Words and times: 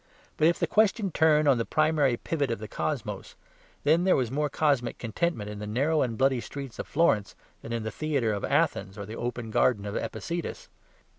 But 0.35 0.47
if 0.47 0.57
the 0.57 0.65
question 0.65 1.11
turn 1.11 1.47
on 1.47 1.59
the 1.59 1.63
primary 1.63 2.17
pivot 2.17 2.49
of 2.49 2.57
the 2.57 2.67
cosmos, 2.67 3.35
then 3.83 4.03
there 4.03 4.15
was 4.15 4.31
more 4.31 4.49
cosmic 4.49 4.97
contentment 4.97 5.47
in 5.47 5.59
the 5.59 5.67
narrow 5.67 6.01
and 6.01 6.17
bloody 6.17 6.41
streets 6.41 6.79
of 6.79 6.87
Florence 6.87 7.35
than 7.61 7.71
in 7.71 7.83
the 7.83 7.91
theatre 7.91 8.33
of 8.33 8.43
Athens 8.43 8.97
or 8.97 9.05
the 9.05 9.15
open 9.15 9.51
garden 9.51 9.85
of 9.85 9.95
Epicurus. 9.95 10.69